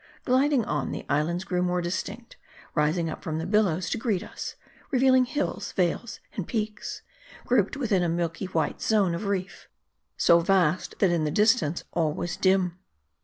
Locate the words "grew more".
1.43-1.79